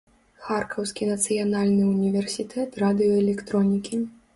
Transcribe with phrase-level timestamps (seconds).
[0.45, 4.07] Харкаўскі нацыянальны ўніверсітэт радыёэлектронікі.